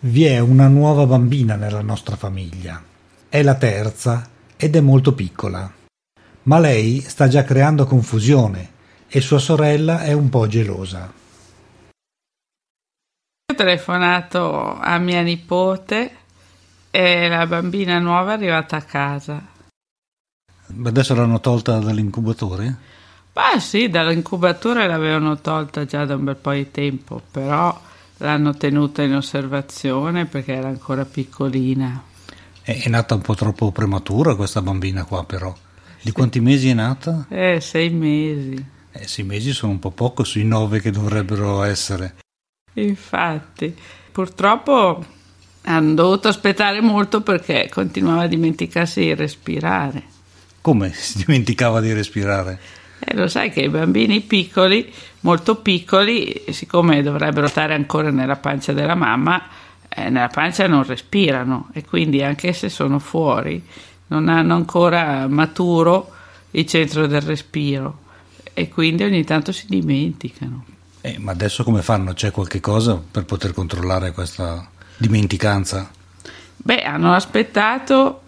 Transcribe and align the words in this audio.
Vi 0.00 0.24
è 0.26 0.38
una 0.38 0.68
nuova 0.68 1.06
bambina 1.06 1.56
nella 1.56 1.82
nostra 1.82 2.14
famiglia. 2.14 2.80
È 3.28 3.42
la 3.42 3.56
terza 3.56 4.28
ed 4.56 4.76
è 4.76 4.80
molto 4.80 5.12
piccola. 5.12 5.68
Ma 6.44 6.60
lei 6.60 7.00
sta 7.00 7.26
già 7.26 7.42
creando 7.42 7.84
confusione 7.84 8.70
e 9.08 9.20
sua 9.20 9.40
sorella 9.40 10.02
è 10.02 10.12
un 10.12 10.28
po' 10.28 10.46
gelosa. 10.46 11.12
Ho 13.50 13.54
telefonato 13.56 14.78
a 14.78 14.98
mia 14.98 15.22
nipote 15.22 16.12
e 16.92 17.28
la 17.28 17.46
bambina 17.48 17.98
nuova 17.98 18.30
è 18.30 18.34
arrivata 18.34 18.76
a 18.76 18.82
casa. 18.82 19.44
Adesso 20.84 21.14
l'hanno 21.16 21.40
tolta 21.40 21.76
dall'incubatore? 21.80 22.76
Beh 23.32 23.58
sì, 23.58 23.88
dall'incubatore 23.88 24.86
l'avevano 24.86 25.40
tolta 25.40 25.84
già 25.84 26.04
da 26.04 26.14
un 26.14 26.22
bel 26.22 26.36
po' 26.36 26.52
di 26.52 26.70
tempo, 26.70 27.20
però 27.32 27.86
l'hanno 28.18 28.56
tenuta 28.56 29.02
in 29.02 29.14
osservazione 29.14 30.26
perché 30.26 30.54
era 30.54 30.68
ancora 30.68 31.04
piccolina. 31.04 32.02
È, 32.62 32.82
è 32.82 32.88
nata 32.88 33.14
un 33.14 33.22
po' 33.22 33.34
troppo 33.34 33.72
prematura 33.72 34.34
questa 34.34 34.62
bambina 34.62 35.04
qua 35.04 35.24
però. 35.24 35.54
Di 36.00 36.12
quanti 36.12 36.40
mesi 36.40 36.68
è 36.68 36.74
nata? 36.74 37.26
Eh, 37.28 37.60
sei 37.60 37.90
mesi. 37.90 38.64
Eh, 38.92 39.06
sei 39.06 39.24
mesi 39.24 39.52
sono 39.52 39.72
un 39.72 39.78
po' 39.78 39.90
poco 39.90 40.24
sui 40.24 40.44
nove 40.44 40.80
che 40.80 40.90
dovrebbero 40.90 41.62
essere. 41.62 42.16
Infatti, 42.74 43.76
purtroppo 44.12 45.04
hanno 45.62 45.94
dovuto 45.94 46.28
aspettare 46.28 46.80
molto 46.80 47.20
perché 47.20 47.68
continuava 47.70 48.22
a 48.22 48.26
dimenticarsi 48.26 49.00
di 49.00 49.14
respirare. 49.14 50.02
Come 50.60 50.92
si 50.92 51.24
dimenticava 51.24 51.80
di 51.80 51.92
respirare? 51.92 52.60
Eh, 53.00 53.14
lo 53.14 53.28
sai 53.28 53.50
che 53.50 53.60
i 53.60 53.68
bambini 53.68 54.20
piccoli, 54.20 54.92
molto 55.20 55.56
piccoli, 55.56 56.44
siccome 56.50 57.02
dovrebbero 57.02 57.46
stare 57.46 57.74
ancora 57.74 58.10
nella 58.10 58.36
pancia 58.36 58.72
della 58.72 58.94
mamma, 58.94 59.42
eh, 59.88 60.10
nella 60.10 60.28
pancia 60.28 60.66
non 60.66 60.84
respirano 60.84 61.68
e 61.72 61.84
quindi 61.84 62.22
anche 62.22 62.52
se 62.52 62.68
sono 62.68 62.98
fuori 62.98 63.64
non 64.08 64.28
hanno 64.28 64.54
ancora 64.54 65.26
maturo 65.28 66.10
il 66.52 66.66
centro 66.66 67.06
del 67.06 67.20
respiro 67.20 68.06
e 68.54 68.68
quindi 68.68 69.04
ogni 69.04 69.24
tanto 69.24 69.52
si 69.52 69.66
dimenticano. 69.68 70.64
Eh, 71.00 71.16
ma 71.18 71.32
adesso 71.32 71.62
come 71.62 71.82
fanno? 71.82 72.12
C'è 72.12 72.30
qualche 72.30 72.60
cosa 72.60 72.96
per 72.96 73.24
poter 73.24 73.52
controllare 73.52 74.12
questa 74.12 74.68
dimenticanza? 74.96 75.90
Beh, 76.56 76.82
hanno 76.82 77.12
aspettato 77.12 78.22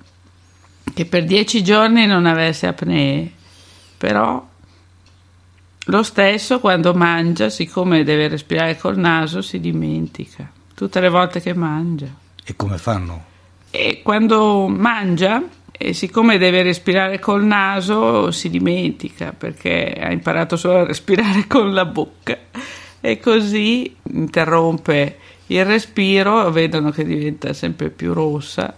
che 0.94 1.04
per 1.04 1.24
dieci 1.24 1.64
giorni 1.64 2.06
non 2.06 2.26
avesse 2.26 2.66
apnee, 2.66 3.30
però 3.96 4.46
lo 5.90 6.02
stesso 6.02 6.60
quando 6.60 6.94
mangia, 6.94 7.50
siccome 7.50 8.04
deve 8.04 8.28
respirare 8.28 8.78
col 8.78 8.96
naso, 8.96 9.42
si 9.42 9.60
dimentica 9.60 10.50
tutte 10.80 11.00
le 11.00 11.10
volte 11.10 11.40
che 11.42 11.52
mangia. 11.52 12.06
E 12.42 12.56
come 12.56 12.78
fanno? 12.78 13.24
E 13.70 14.00
quando 14.02 14.66
mangia, 14.66 15.42
e 15.70 15.92
siccome 15.92 16.38
deve 16.38 16.62
respirare 16.62 17.18
col 17.18 17.44
naso, 17.44 18.30
si 18.30 18.48
dimentica 18.48 19.34
perché 19.36 19.92
ha 20.00 20.10
imparato 20.10 20.56
solo 20.56 20.78
a 20.78 20.86
respirare 20.86 21.44
con 21.48 21.74
la 21.74 21.84
bocca 21.84 22.38
e 22.98 23.20
così 23.20 23.94
interrompe 24.12 25.18
il 25.48 25.66
respiro, 25.66 26.50
vedono 26.50 26.90
che 26.90 27.04
diventa 27.04 27.52
sempre 27.52 27.90
più 27.90 28.14
rossa 28.14 28.74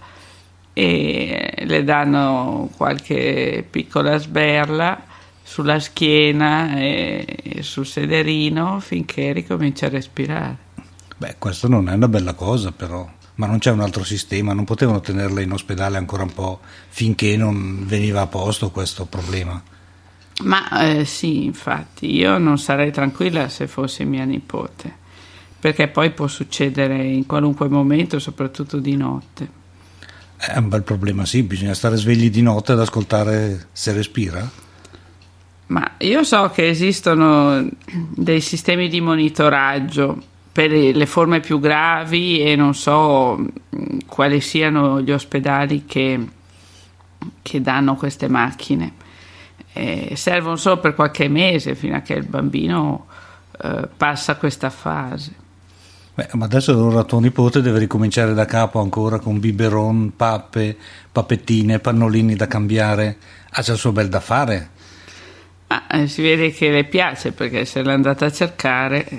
e 0.72 1.52
le 1.64 1.84
danno 1.84 2.68
qualche 2.76 3.64
piccola 3.68 4.16
sberla 4.16 5.10
sulla 5.52 5.80
schiena 5.80 6.78
e 6.78 7.58
sul 7.60 7.84
sederino 7.84 8.80
finché 8.80 9.34
ricomincia 9.34 9.84
a 9.84 9.90
respirare. 9.90 10.56
Beh, 11.18 11.34
questo 11.36 11.68
non 11.68 11.90
è 11.90 11.92
una 11.92 12.08
bella 12.08 12.32
cosa 12.32 12.72
però, 12.72 13.06
ma 13.34 13.46
non 13.46 13.58
c'è 13.58 13.70
un 13.70 13.80
altro 13.80 14.02
sistema, 14.02 14.54
non 14.54 14.64
potevano 14.64 15.00
tenerla 15.00 15.42
in 15.42 15.52
ospedale 15.52 15.98
ancora 15.98 16.22
un 16.22 16.32
po' 16.32 16.60
finché 16.88 17.36
non 17.36 17.86
veniva 17.86 18.22
a 18.22 18.26
posto 18.28 18.70
questo 18.70 19.04
problema. 19.04 19.62
Ma 20.44 20.80
eh, 20.80 21.04
sì, 21.04 21.44
infatti, 21.44 22.10
io 22.10 22.38
non 22.38 22.58
sarei 22.58 22.90
tranquilla 22.90 23.50
se 23.50 23.66
fosse 23.66 24.04
mia 24.04 24.24
nipote, 24.24 24.90
perché 25.60 25.88
poi 25.88 26.12
può 26.12 26.28
succedere 26.28 27.04
in 27.04 27.26
qualunque 27.26 27.68
momento, 27.68 28.18
soprattutto 28.18 28.78
di 28.78 28.96
notte. 28.96 29.50
È 30.34 30.56
un 30.56 30.70
bel 30.70 30.82
problema, 30.82 31.26
sì, 31.26 31.42
bisogna 31.42 31.74
stare 31.74 31.96
svegli 31.96 32.30
di 32.30 32.40
notte 32.40 32.72
ad 32.72 32.80
ascoltare 32.80 33.68
se 33.70 33.92
respira. 33.92 34.61
Ma 35.66 35.92
io 35.98 36.22
so 36.24 36.50
che 36.50 36.68
esistono 36.68 37.66
dei 38.14 38.40
sistemi 38.40 38.88
di 38.88 39.00
monitoraggio 39.00 40.30
per 40.52 40.70
le 40.70 41.06
forme 41.06 41.40
più 41.40 41.58
gravi 41.58 42.42
e 42.42 42.56
non 42.56 42.74
so 42.74 43.36
mm, 43.38 43.98
quali 44.06 44.40
siano 44.40 45.00
gli 45.00 45.10
ospedali 45.10 45.84
che, 45.86 46.20
che 47.40 47.60
danno 47.62 47.96
queste 47.96 48.28
macchine. 48.28 48.92
Eh, 49.72 50.12
servono 50.16 50.56
solo 50.56 50.78
per 50.78 50.94
qualche 50.94 51.28
mese 51.28 51.74
fino 51.74 51.96
a 51.96 52.00
che 52.00 52.12
il 52.14 52.26
bambino 52.26 53.06
eh, 53.62 53.88
passa 53.96 54.36
questa 54.36 54.68
fase. 54.68 55.40
Beh, 56.14 56.28
ma 56.32 56.44
adesso 56.44 56.72
allora 56.72 57.04
tuo 57.04 57.20
nipote 57.20 57.62
deve 57.62 57.78
ricominciare 57.78 58.34
da 58.34 58.44
capo 58.44 58.80
ancora 58.80 59.18
con 59.18 59.40
biberon, 59.40 60.12
pappe, 60.14 60.76
pappettine, 61.10 61.78
pannolini 61.78 62.36
da 62.36 62.46
cambiare. 62.46 63.16
Ha 63.52 63.62
già 63.62 63.72
il 63.72 63.78
suo 63.78 63.92
bel 63.92 64.10
da 64.10 64.20
fare. 64.20 64.70
Ma 65.72 65.86
eh, 65.86 66.06
si 66.06 66.20
vede 66.20 66.52
che 66.52 66.68
le 66.68 66.84
piace 66.84 67.32
perché 67.32 67.64
se 67.64 67.82
l'è 67.82 67.92
andata 67.92 68.26
a 68.26 68.30
cercare, 68.30 69.08
eh, 69.08 69.18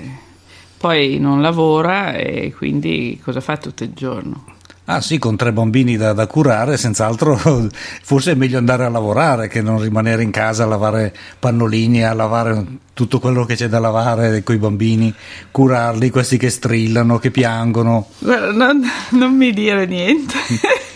poi 0.76 1.18
non 1.18 1.42
lavora 1.42 2.12
e 2.12 2.54
quindi 2.56 3.20
cosa 3.20 3.40
fa 3.40 3.56
tutto 3.56 3.82
il 3.82 3.92
giorno? 3.92 4.44
Ah 4.84 5.00
sì, 5.00 5.18
con 5.18 5.34
tre 5.34 5.52
bambini 5.52 5.96
da, 5.96 6.12
da, 6.12 6.28
curare, 6.28 6.76
senz'altro 6.76 7.34
forse 8.02 8.32
è 8.32 8.34
meglio 8.36 8.58
andare 8.58 8.84
a 8.84 8.88
lavorare 8.88 9.48
che 9.48 9.62
non 9.62 9.80
rimanere 9.80 10.22
in 10.22 10.30
casa 10.30 10.62
a 10.62 10.66
lavare 10.66 11.12
pannolini, 11.40 12.04
a 12.04 12.12
lavare 12.12 12.64
tutto 12.92 13.18
quello 13.18 13.44
che 13.44 13.56
c'è 13.56 13.66
da 13.66 13.80
lavare 13.80 14.44
con 14.44 14.54
i 14.54 14.58
bambini, 14.58 15.12
curarli, 15.50 16.08
questi 16.10 16.36
che 16.36 16.50
strillano, 16.50 17.18
che 17.18 17.32
piangono. 17.32 18.10
Guarda, 18.18 18.52
non, 18.52 18.80
non 19.10 19.34
mi 19.34 19.52
dire 19.52 19.86
niente, 19.86 20.34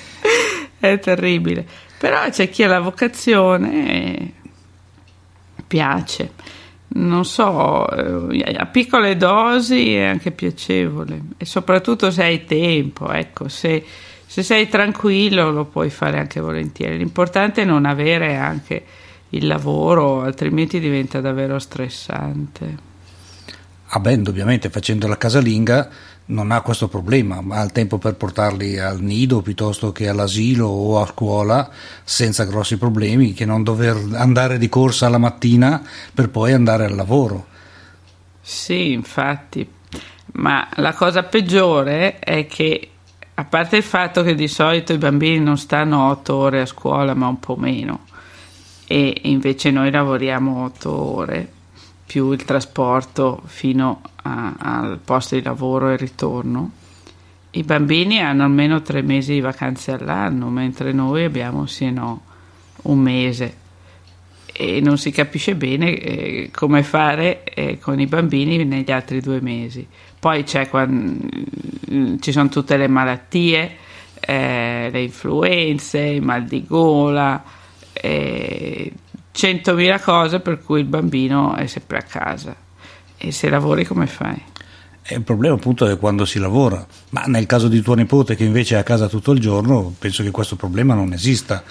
è 0.78 1.00
terribile. 1.00 1.66
Però 1.98 2.28
c'è 2.30 2.48
chi 2.48 2.62
ha 2.62 2.68
la 2.68 2.78
vocazione 2.78 3.90
e 3.90 4.32
piace 5.68 6.32
non 6.90 7.24
so, 7.24 7.86
eh, 8.30 8.54
a 8.56 8.66
piccole 8.66 9.16
dosi 9.16 9.94
è 9.94 10.04
anche 10.04 10.30
piacevole 10.30 11.20
e 11.36 11.44
soprattutto 11.44 12.10
se 12.10 12.22
hai 12.22 12.44
tempo, 12.44 13.12
ecco, 13.12 13.48
se, 13.48 13.84
se, 14.24 14.42
sei 14.42 14.68
tranquillo 14.68 15.50
lo 15.50 15.66
puoi 15.66 15.90
fare 15.90 16.18
anche 16.18 16.40
volentieri. 16.40 16.96
L'importante 16.96 17.62
è 17.62 17.64
non 17.64 17.84
avere 17.84 18.36
anche 18.36 18.84
il 19.30 19.46
lavoro, 19.46 20.22
altrimenti 20.22 20.80
diventa 20.80 21.20
davvero 21.20 21.58
stressante. 21.58 22.86
Ah 23.88 24.00
beh, 24.00 24.22
ovviamente 24.26 24.70
facendo 24.70 25.06
la 25.06 25.18
casalinga 25.18 25.88
non 26.28 26.50
ha 26.50 26.60
questo 26.60 26.88
problema, 26.88 27.40
ma 27.40 27.56
ha 27.56 27.62
il 27.62 27.72
tempo 27.72 27.98
per 27.98 28.14
portarli 28.16 28.78
al 28.78 29.00
nido 29.00 29.40
piuttosto 29.40 29.92
che 29.92 30.08
all'asilo 30.08 30.66
o 30.66 31.00
a 31.00 31.06
scuola 31.06 31.70
senza 32.04 32.44
grossi 32.44 32.76
problemi, 32.76 33.32
che 33.32 33.44
non 33.44 33.62
dover 33.62 33.96
andare 34.14 34.58
di 34.58 34.68
corsa 34.68 35.08
la 35.08 35.18
mattina 35.18 35.82
per 36.12 36.28
poi 36.28 36.52
andare 36.52 36.84
al 36.84 36.94
lavoro. 36.94 37.46
Sì, 38.40 38.92
infatti, 38.92 39.66
ma 40.32 40.68
la 40.76 40.92
cosa 40.92 41.22
peggiore 41.22 42.18
è 42.18 42.46
che 42.46 42.90
a 43.34 43.44
parte 43.44 43.76
il 43.76 43.82
fatto 43.82 44.22
che 44.22 44.34
di 44.34 44.48
solito 44.48 44.92
i 44.92 44.98
bambini 44.98 45.38
non 45.38 45.56
stanno 45.56 46.08
otto 46.08 46.34
ore 46.34 46.60
a 46.60 46.66
scuola, 46.66 47.14
ma 47.14 47.28
un 47.28 47.38
po' 47.38 47.56
meno, 47.56 48.00
e 48.86 49.20
invece 49.24 49.70
noi 49.70 49.90
lavoriamo 49.90 50.64
otto 50.64 50.90
ore 50.90 51.52
più 52.08 52.32
il 52.32 52.42
trasporto 52.46 53.42
fino 53.44 54.00
a, 54.22 54.54
al 54.56 54.98
posto 55.04 55.34
di 55.34 55.42
lavoro 55.42 55.90
e 55.90 55.96
ritorno. 55.96 56.70
I 57.50 57.62
bambini 57.64 58.18
hanno 58.18 58.44
almeno 58.44 58.80
tre 58.80 59.02
mesi 59.02 59.34
di 59.34 59.40
vacanze 59.40 59.92
all'anno, 59.92 60.48
mentre 60.48 60.92
noi 60.92 61.24
abbiamo 61.24 61.66
sì 61.66 61.84
e 61.84 61.90
no 61.90 62.22
un 62.84 62.98
mese 62.98 63.66
e 64.60 64.80
non 64.80 64.96
si 64.96 65.10
capisce 65.10 65.54
bene 65.54 65.96
eh, 65.98 66.50
come 66.50 66.82
fare 66.82 67.44
eh, 67.44 67.78
con 67.78 68.00
i 68.00 68.06
bambini 68.06 68.64
negli 68.64 68.90
altri 68.90 69.20
due 69.20 69.40
mesi. 69.42 69.86
Poi 70.18 70.44
quando, 70.68 71.28
ci 72.20 72.32
sono 72.32 72.48
tutte 72.48 72.78
le 72.78 72.88
malattie, 72.88 73.76
eh, 74.18 74.88
le 74.90 75.02
influenze, 75.02 76.00
il 76.00 76.22
mal 76.22 76.44
di 76.44 76.64
gola, 76.66 77.44
eh, 77.92 78.92
100.000 79.38 80.02
cose 80.02 80.40
per 80.40 80.60
cui 80.60 80.80
il 80.80 80.86
bambino 80.86 81.54
è 81.54 81.68
sempre 81.68 81.98
a 81.98 82.02
casa 82.02 82.56
e 83.16 83.30
se 83.30 83.48
lavori 83.48 83.84
come 83.84 84.08
fai? 84.08 84.42
E 85.10 85.14
il 85.14 85.22
problema 85.22 85.54
appunto 85.54 85.86
è 85.86 85.96
quando 85.96 86.24
si 86.24 86.40
lavora, 86.40 86.84
ma 87.10 87.22
nel 87.26 87.46
caso 87.46 87.68
di 87.68 87.80
tuo 87.80 87.94
nipote 87.94 88.34
che 88.34 88.44
invece 88.44 88.74
è 88.74 88.78
a 88.78 88.82
casa 88.82 89.06
tutto 89.06 89.30
il 89.30 89.38
giorno, 89.38 89.94
penso 89.96 90.24
che 90.24 90.32
questo 90.32 90.56
problema 90.56 90.94
non 90.94 91.12
esista. 91.12 91.62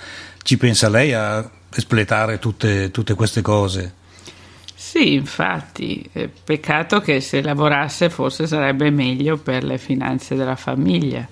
Ci 0.41 0.57
pensa 0.57 0.89
lei 0.89 1.13
a 1.13 1.47
espletare 1.75 2.39
tutte, 2.39 2.89
tutte 2.89 3.13
queste 3.15 3.41
cose? 3.41 3.93
Sì, 4.73 5.13
infatti, 5.13 6.09
eh, 6.13 6.29
peccato 6.29 7.01
che 7.01 7.19
se 7.19 7.41
lavorasse 7.41 8.09
forse 8.09 8.47
sarebbe 8.47 8.89
meglio 8.89 9.37
per 9.37 9.63
le 9.63 9.77
finanze 9.77 10.35
della 10.35 10.55
famiglia. 10.55 11.27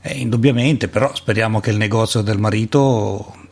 Eh, 0.00 0.18
indubbiamente, 0.18 0.88
però 0.88 1.14
speriamo 1.14 1.60
che 1.60 1.70
il 1.70 1.76
negozio 1.76 2.22
del 2.22 2.38
marito 2.38 3.45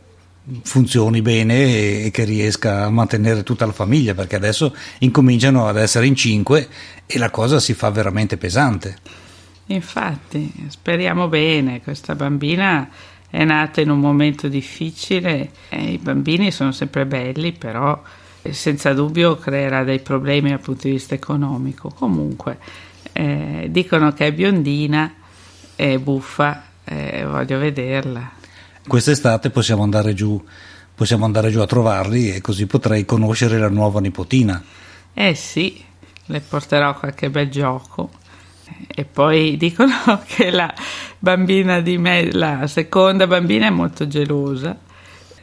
funzioni 0.61 1.21
bene 1.21 2.03
e 2.03 2.11
che 2.11 2.23
riesca 2.23 2.85
a 2.85 2.89
mantenere 2.89 3.43
tutta 3.43 3.65
la 3.65 3.71
famiglia 3.71 4.13
perché 4.13 4.35
adesso 4.35 4.75
incominciano 4.99 5.67
ad 5.67 5.77
essere 5.77 6.05
in 6.05 6.15
cinque 6.15 6.67
e 7.05 7.17
la 7.17 7.29
cosa 7.29 7.59
si 7.59 7.73
fa 7.73 7.89
veramente 7.89 8.37
pesante. 8.37 8.97
Infatti, 9.67 10.51
speriamo 10.67 11.27
bene, 11.27 11.81
questa 11.81 12.13
bambina 12.13 12.87
è 13.29 13.43
nata 13.43 13.81
in 13.81 13.89
un 13.89 13.99
momento 13.99 14.47
difficile 14.47 15.49
e 15.69 15.93
i 15.93 15.97
bambini 15.97 16.51
sono 16.51 16.71
sempre 16.71 17.05
belli, 17.05 17.51
però 17.51 17.99
senza 18.51 18.93
dubbio 18.93 19.37
creerà 19.37 19.83
dei 19.83 19.99
problemi 19.99 20.49
dal 20.49 20.59
punto 20.59 20.87
di 20.87 20.93
vista 20.93 21.15
economico. 21.15 21.89
Comunque, 21.89 22.59
eh, 23.11 23.67
dicono 23.71 24.13
che 24.13 24.27
è 24.27 24.33
biondina 24.33 25.11
e 25.75 25.99
buffa, 25.99 26.65
eh, 26.83 27.25
voglio 27.25 27.57
vederla 27.57 28.34
quest'estate 28.87 29.49
possiamo 29.49 29.83
andare 29.83 30.13
giù 30.13 30.43
possiamo 30.95 31.25
andare 31.25 31.51
giù 31.51 31.59
a 31.59 31.67
trovarli 31.67 32.33
e 32.33 32.41
così 32.41 32.65
potrei 32.65 33.05
conoscere 33.05 33.59
la 33.59 33.69
nuova 33.69 33.99
nipotina. 33.99 34.63
Eh 35.13 35.35
sì, 35.35 35.83
le 36.27 36.39
porterò 36.39 36.97
qualche 36.97 37.29
bel 37.29 37.49
gioco. 37.49 38.09
E 38.87 39.03
poi 39.03 39.57
dicono 39.57 39.93
che 40.25 40.49
la 40.49 40.73
bambina 41.19 41.81
di 41.81 41.97
me, 41.97 42.31
la 42.31 42.65
seconda 42.65 43.27
bambina 43.27 43.67
è 43.67 43.71
molto 43.71 44.07
gelosa. 44.07 44.75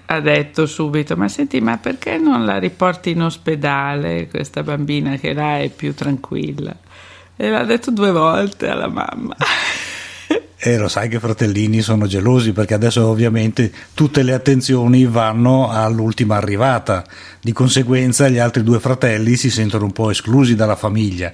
Ha 0.07 0.21
detto 0.21 0.67
subito: 0.67 1.17
Ma 1.17 1.29
senti, 1.29 1.61
ma 1.61 1.77
perché 1.77 2.19
non 2.19 2.45
la 2.45 2.59
riporti 2.59 3.11
in 3.11 3.23
ospedale 3.23 4.29
questa 4.29 4.63
bambina 4.63 5.17
che 5.17 5.33
là 5.33 5.59
è 5.59 5.69
più 5.69 5.95
tranquilla? 5.95 6.75
E 7.37 7.49
l'ha 7.49 7.65
detto 7.65 7.91
due 7.91 8.11
volte 8.11 8.69
alla 8.69 8.89
mamma. 8.89 9.37
E 10.65 10.77
lo 10.77 10.87
sai 10.87 11.09
che 11.09 11.17
i 11.17 11.19
fratellini 11.19 11.81
sono 11.81 12.07
gelosi 12.07 12.53
perché 12.53 12.75
adesso 12.75 13.05
ovviamente 13.09 13.73
tutte 13.95 14.23
le 14.23 14.33
attenzioni 14.33 15.07
vanno 15.07 15.69
all'ultima 15.69 16.37
arrivata, 16.37 17.05
di 17.41 17.51
conseguenza 17.51 18.29
gli 18.29 18.39
altri 18.39 18.63
due 18.63 18.79
fratelli 18.79 19.35
si 19.35 19.51
sentono 19.51 19.87
un 19.87 19.91
po' 19.91 20.11
esclusi 20.11 20.55
dalla 20.55 20.77
famiglia. 20.77 21.33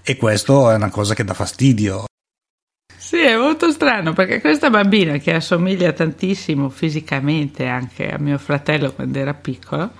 E 0.00 0.16
questo 0.16 0.70
è 0.70 0.76
una 0.76 0.90
cosa 0.90 1.14
che 1.14 1.24
dà 1.24 1.34
fastidio. 1.34 2.04
Sì, 2.96 3.18
è 3.18 3.36
molto 3.36 3.72
strano 3.72 4.12
perché 4.12 4.40
questa 4.40 4.70
bambina 4.70 5.16
che 5.16 5.34
assomiglia 5.34 5.90
tantissimo 5.90 6.68
fisicamente 6.68 7.66
anche 7.66 8.08
a 8.08 8.18
mio 8.20 8.38
fratello 8.38 8.92
quando 8.92 9.18
era 9.18 9.34
piccolo, 9.34 9.90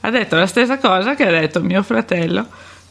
ha 0.00 0.10
detto 0.10 0.34
la 0.34 0.48
stessa 0.48 0.78
cosa 0.78 1.14
che 1.14 1.24
ha 1.24 1.30
detto 1.30 1.62
mio 1.62 1.84
fratello 1.84 2.48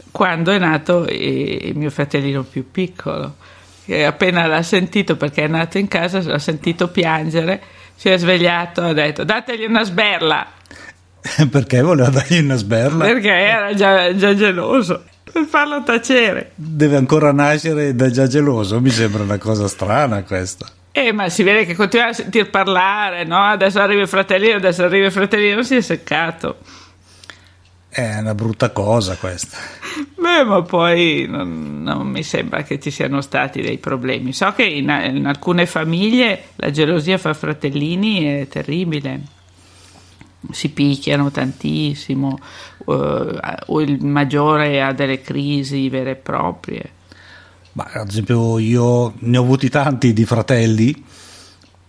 quando 0.10 0.52
è 0.52 0.58
nato 0.58 1.06
il 1.10 1.76
mio 1.76 1.90
fratellino 1.90 2.44
più 2.44 2.72
piccolo 2.72 3.36
che 3.86 4.06
appena 4.06 4.46
l'ha 4.48 4.64
sentito 4.64 5.16
perché 5.16 5.44
è 5.44 5.48
nato 5.48 5.78
in 5.78 5.88
casa, 5.88 6.22
l'ha 6.22 6.40
sentito 6.40 6.90
piangere, 6.90 7.62
si 7.96 8.10
è 8.10 8.18
svegliato 8.18 8.84
e 8.86 8.90
ha 8.90 8.94
detto 8.94 9.24
dategli 9.24 9.66
una 9.66 9.84
sberla. 9.84 10.48
perché 11.50 11.82
voleva 11.82 12.10
dargli 12.10 12.40
una 12.40 12.56
sberla? 12.56 13.06
Perché 13.06 13.32
era 13.32 13.74
già, 13.74 14.16
già 14.16 14.36
geloso 14.36 15.04
per 15.34 15.46
farlo 15.46 15.82
tacere. 15.84 16.52
Deve 16.54 16.96
ancora 16.96 17.32
nascere 17.32 17.88
ed 17.88 18.02
è 18.02 18.10
già 18.10 18.28
geloso, 18.28 18.80
mi 18.80 18.92
sembra 18.92 19.24
una 19.24 19.40
cosa 19.40 19.68
strana 19.68 20.24
questa. 20.24 20.68
Eh, 20.92 21.12
ma 21.12 21.28
si 21.28 21.42
vede 21.42 21.66
che 21.66 21.74
continua 21.74 22.10
a 22.10 22.14
sentir 22.14 22.52
parlare, 22.52 23.24
no? 23.24 23.40
Adesso 23.40 23.80
arriva 23.80 24.04
il 24.04 24.08
fratellino, 24.08 24.58
adesso 24.58 24.84
arriva 24.84 25.08
il 25.08 25.12
fratellino, 25.12 25.64
si 25.64 25.76
è 25.76 25.82
seccato. 25.82 26.58
È 27.96 28.18
una 28.18 28.34
brutta 28.34 28.72
cosa 28.72 29.16
questa. 29.18 29.56
Beh, 30.18 30.44
ma 30.44 30.64
poi 30.64 31.28
non, 31.30 31.84
non, 31.84 32.08
mi 32.08 32.24
sembra 32.24 32.64
che 32.64 32.80
ci 32.80 32.90
siano 32.90 33.22
stati 33.22 33.62
dei 33.62 33.78
problemi. 33.78 34.34
So 34.34 34.52
che 34.54 34.64
in, 34.64 34.90
in 35.14 35.28
alcune 35.28 35.68
famiglie 35.68 36.46
la 36.56 36.72
gelosia 36.72 37.20
fra 37.20 37.36
fratellini 37.36 38.24
è 38.24 38.48
terribile. 38.48 39.22
Si 40.50 40.70
picchiano 40.70 41.30
tantissimo, 41.30 42.40
uh, 42.86 42.94
o 43.68 43.82
il 43.82 44.04
maggiore 44.04 44.82
ha 44.82 44.92
delle 44.92 45.22
crisi 45.22 45.88
vere 45.88 46.12
e 46.12 46.16
proprie. 46.16 46.92
Ma, 47.74 47.92
ad 47.94 48.10
esempio, 48.10 48.58
io 48.58 49.14
ne 49.20 49.38
ho 49.38 49.44
avuti 49.44 49.70
tanti 49.70 50.14
di 50.14 50.26
fratelli 50.26 51.04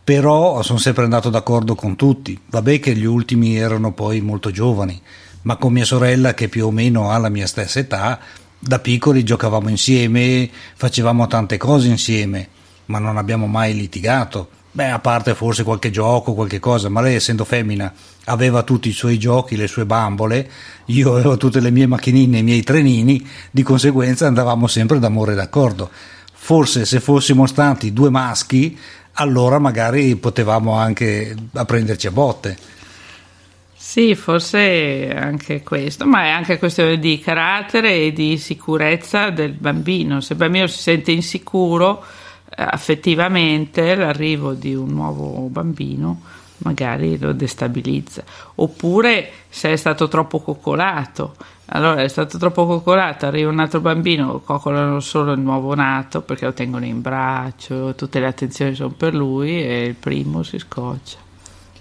però 0.05 0.61
sono 0.61 0.79
sempre 0.79 1.05
andato 1.05 1.31
d'accordo 1.31 1.75
con 1.75 1.97
tutti. 1.97 2.39
Vabbè 2.51 2.79
che 2.79 2.95
gli 2.95 3.06
ultimi 3.06 3.56
erano 3.56 3.95
poi 3.95 4.21
molto 4.21 4.51
giovani, 4.51 5.01
ma 5.44 5.56
con 5.56 5.73
mia 5.73 5.85
sorella 5.85 6.35
che 6.35 6.49
più 6.49 6.67
o 6.67 6.70
meno 6.70 7.11
ha 7.11 7.19
la 7.19 7.29
mia 7.29 7.46
stessa 7.46 7.79
età, 7.79 8.19
da 8.58 8.79
piccoli 8.79 9.25
giocavamo 9.25 9.69
insieme, 9.69 10.49
facevamo 10.75 11.26
tante 11.26 11.56
cose 11.58 11.88
insieme, 11.88 12.49
ma 12.87 12.99
non 12.99 13.17
abbiamo 13.17 13.46
mai 13.46 13.75
litigato. 13.75 14.49
Beh, 14.73 14.91
a 14.91 14.99
parte 14.99 15.35
forse 15.35 15.62
qualche 15.62 15.91
gioco, 15.91 16.35
qualche 16.35 16.58
cosa, 16.58 16.88
ma 16.88 17.00
lei 17.00 17.14
essendo 17.14 17.44
femmina 17.44 17.93
aveva 18.25 18.62
tutti 18.62 18.88
i 18.88 18.93
suoi 18.93 19.19
giochi, 19.19 19.55
le 19.55 19.69
sue 19.69 19.85
bambole, 19.85 20.50
io 20.87 21.12
avevo 21.12 21.37
tutte 21.37 21.61
le 21.61 21.70
mie 21.70 21.87
macchinine, 21.87 22.38
i 22.38 22.43
miei 22.43 22.62
trenini, 22.62 23.25
di 23.50 23.62
conseguenza 23.62 24.26
andavamo 24.26 24.67
sempre 24.67 24.99
d'amore 24.99 25.35
d'accordo. 25.35 25.91
Forse 26.32 26.87
se 26.87 27.00
fossimo 27.00 27.46
stati 27.46 27.93
due 27.93 28.11
maschi, 28.11 28.76
allora 29.12 29.58
magari 29.58 30.17
potevamo 30.17 30.73
anche 30.73 31.37
prenderci 31.67 32.06
a 32.06 32.11
botte. 32.11 32.56
Sì, 33.94 34.17
forse 34.17 35.14
anche 35.14 35.62
questo, 35.62 36.05
ma 36.05 36.25
è 36.25 36.29
anche 36.29 36.58
questione 36.58 36.99
di 36.99 37.20
carattere 37.20 37.94
e 37.94 38.12
di 38.12 38.38
sicurezza 38.38 39.31
del 39.31 39.52
bambino. 39.52 40.20
Se 40.20 40.32
il 40.32 40.38
bambino 40.41 40.67
si 40.67 40.81
sente 40.81 41.12
insicuro 41.12 42.02
eh, 42.49 42.55
affettivamente, 42.56 43.94
l'arrivo 43.94 44.55
di 44.55 44.75
un 44.75 44.88
nuovo 44.88 45.46
bambino 45.49 46.23
magari 46.64 47.17
lo 47.20 47.32
destabilizza. 47.35 48.25
Oppure 48.56 49.31
se 49.49 49.70
è 49.70 49.76
stato 49.76 50.08
troppo 50.08 50.41
coccolato, 50.41 51.37
allora 51.67 52.02
è 52.02 52.08
stato 52.08 52.37
troppo 52.37 52.67
coccolato, 52.67 53.26
arriva 53.26 53.49
un 53.49 53.61
altro 53.61 53.79
bambino, 53.79 54.41
coccolano 54.41 54.99
solo 54.99 55.31
il 55.35 55.41
nuovo 55.41 55.73
nato 55.76 56.20
perché 56.23 56.46
lo 56.46 56.52
tengono 56.52 56.85
in 56.85 57.00
braccio, 57.00 57.94
tutte 57.94 58.19
le 58.19 58.26
attenzioni 58.26 58.75
sono 58.75 58.91
per 58.91 59.14
lui 59.14 59.62
e 59.62 59.85
il 59.85 59.94
primo 59.94 60.43
si 60.43 60.58
scoccia. 60.58 61.23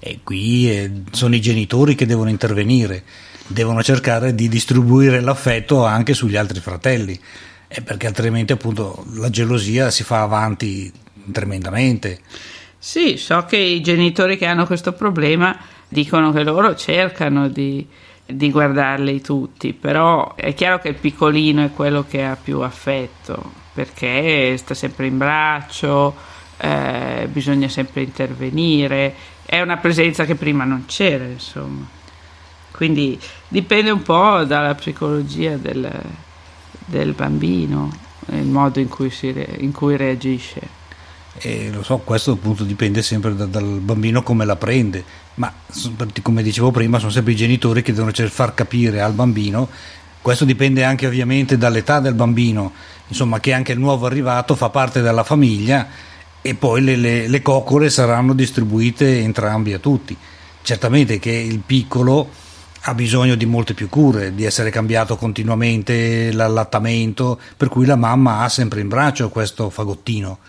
E 0.05 0.19
qui 0.21 0.69
eh, 0.69 0.91
sono 1.11 1.33
i 1.33 1.39
genitori 1.39 1.95
che 1.95 2.05
devono 2.05 2.29
intervenire, 2.29 3.03
devono 3.47 3.81
cercare 3.81 4.35
di 4.35 4.49
distribuire 4.49 5.21
l'affetto 5.21 5.85
anche 5.85 6.13
sugli 6.13 6.35
altri 6.35 6.59
fratelli, 6.59 7.17
eh, 7.69 7.81
perché 7.81 8.07
altrimenti 8.07 8.51
appunto 8.51 9.05
la 9.13 9.29
gelosia 9.29 9.89
si 9.91 10.03
fa 10.03 10.21
avanti 10.21 10.91
tremendamente. 11.31 12.19
Sì, 12.77 13.15
so 13.15 13.45
che 13.45 13.55
i 13.55 13.79
genitori 13.81 14.37
che 14.37 14.45
hanno 14.45 14.65
questo 14.65 14.91
problema 14.91 15.57
dicono 15.87 16.33
che 16.33 16.43
loro 16.43 16.75
cercano 16.75 17.47
di, 17.47 17.87
di 18.25 18.51
guardarli 18.51 19.21
tutti, 19.21 19.71
però 19.71 20.35
è 20.35 20.53
chiaro 20.53 20.79
che 20.79 20.89
il 20.89 20.95
piccolino 20.95 21.63
è 21.63 21.71
quello 21.71 22.03
che 22.05 22.25
ha 22.25 22.35
più 22.35 22.59
affetto, 22.59 23.53
perché 23.73 24.57
sta 24.57 24.73
sempre 24.73 25.07
in 25.07 25.17
braccio, 25.17 26.13
eh, 26.57 27.29
bisogna 27.31 27.69
sempre 27.69 28.01
intervenire 28.01 29.31
è 29.53 29.61
una 29.61 29.77
presenza 29.77 30.25
che 30.25 30.33
prima 30.33 30.63
non 30.63 30.85
c'era, 30.87 31.25
insomma. 31.25 31.85
Quindi 32.71 33.19
dipende 33.47 33.91
un 33.91 34.01
po' 34.01 34.43
dalla 34.45 34.73
psicologia 34.73 35.57
del, 35.57 35.87
del 36.85 37.13
bambino, 37.13 37.95
il 38.31 38.47
modo 38.47 38.79
in 38.79 38.87
cui, 38.87 39.11
si, 39.11 39.31
in 39.59 39.71
cui 39.71 39.95
reagisce. 39.95 40.81
E 41.37 41.69
lo 41.71 41.83
so, 41.83 41.99
questo 41.99 42.31
appunto 42.31 42.63
dipende 42.63 43.03
sempre 43.03 43.35
da, 43.35 43.45
dal 43.45 43.63
bambino 43.63 44.23
come 44.23 44.43
la 44.43 44.55
prende, 44.55 45.05
ma 45.35 45.53
come 46.23 46.41
dicevo 46.41 46.71
prima 46.71 46.97
sono 46.97 47.11
sempre 47.11 47.33
i 47.33 47.35
genitori 47.35 47.83
che 47.83 47.93
devono 47.93 48.11
far 48.11 48.55
capire 48.55 49.01
al 49.01 49.13
bambino, 49.13 49.69
questo 50.19 50.45
dipende 50.45 50.83
anche 50.83 51.05
ovviamente 51.05 51.59
dall'età 51.59 51.99
del 51.99 52.15
bambino, 52.15 52.73
insomma 53.07 53.39
che 53.39 53.53
anche 53.53 53.73
il 53.73 53.79
nuovo 53.79 54.07
arrivato 54.07 54.55
fa 54.55 54.69
parte 54.69 55.01
della 55.01 55.23
famiglia 55.23 55.87
e 56.43 56.55
poi 56.55 56.81
le, 56.81 56.97
le, 56.97 57.27
le 57.29 57.41
coccole 57.41 57.89
saranno 57.89 58.33
distribuite 58.33 59.19
entrambi 59.19 59.71
a 59.73 59.79
tutti. 59.79 60.15
Certamente 60.61 61.17
che 61.17 61.31
il 61.31 61.59
piccolo 61.65 62.29
ha 62.81 62.93
bisogno 62.93 63.35
di 63.35 63.45
molte 63.45 63.73
più 63.73 63.87
cure, 63.87 64.35
di 64.35 64.43
essere 64.43 64.69
cambiato 64.69 65.15
continuamente 65.15 66.33
l'allattamento, 66.33 67.39
per 67.55 67.69
cui 67.69 67.85
la 67.85 67.95
mamma 67.95 68.41
ha 68.41 68.49
sempre 68.49 68.81
in 68.81 68.89
braccio 68.89 69.29
questo 69.29 69.69
fagottino. 69.69 70.39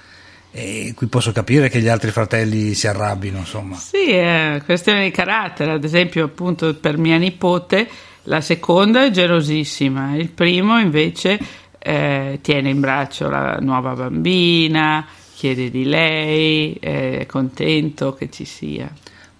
E 0.51 0.95
qui 0.97 1.07
posso 1.07 1.31
capire 1.31 1.69
che 1.69 1.81
gli 1.81 1.89
altri 1.89 2.11
fratelli 2.11 2.75
si 2.75 2.89
arrabbino, 2.89 3.39
insomma. 3.39 3.77
Sì, 3.77 4.11
è 4.11 4.61
questione 4.65 5.05
di 5.05 5.11
carattere, 5.13 5.73
ad 5.73 5.85
esempio, 5.85 6.25
appunto 6.25 6.75
per 6.75 6.99
mia 6.99 7.19
nipote, 7.19 7.89
la 8.25 8.41
seconda 8.41 9.05
è 9.05 9.11
gelosissima, 9.11 10.17
il 10.17 10.31
primo 10.31 10.81
invece 10.81 11.39
eh, 11.79 12.41
tiene 12.43 12.71
in 12.71 12.81
braccio 12.81 13.29
la 13.29 13.59
nuova 13.61 13.95
bambina, 13.95 15.07
chiede 15.45 15.71
di 15.71 15.85
lei, 15.85 16.73
è 16.81 17.27
contento 17.29 18.15
che 18.15 18.31
ci 18.31 18.47
sia. 18.47 18.91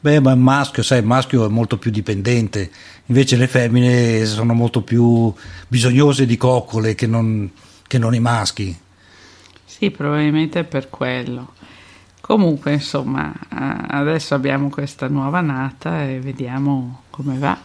Beh, 0.01 0.21
ma 0.21 0.33
il 0.33 0.39
maschio, 0.39 0.83
sai, 0.83 0.99
il 0.99 1.07
maschio 1.07 1.47
è 1.47 1.49
molto 1.49 1.79
più 1.79 1.91
dipendente, 1.91 2.71
invece 3.07 3.37
le 3.37 3.47
femmine 3.47 4.27
sono 4.27 4.53
molto 4.53 4.83
più 4.83 5.33
bisognose 5.67 6.27
di 6.27 6.37
coccole 6.37 6.95
che 6.95 7.07
non, 7.07 7.51
che 7.87 7.97
non 7.97 8.15
i 8.15 8.21
maschi. 8.21 8.79
Sì, 9.65 9.91
probabilmente 9.91 10.65
per 10.65 10.91
quello. 10.91 11.55
Comunque, 12.21 12.75
insomma, 12.75 13.33
adesso 13.49 14.35
abbiamo 14.35 14.69
questa 14.69 15.09
nuova 15.09 15.41
nata 15.41 16.05
e 16.05 16.21
vediamo 16.21 17.05
come 17.09 17.39
va. 17.39 17.59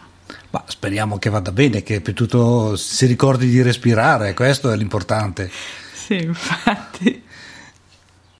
Ma 0.48 0.64
speriamo 0.66 1.18
che 1.18 1.28
vada 1.28 1.52
bene, 1.52 1.82
che 1.82 2.00
per 2.00 2.14
tutto 2.14 2.74
si 2.76 3.04
ricordi 3.04 3.50
di 3.50 3.60
respirare, 3.60 4.32
questo 4.32 4.72
è 4.72 4.76
l'importante. 4.76 5.50
Sì, 5.92 6.22
infatti. 6.22 7.28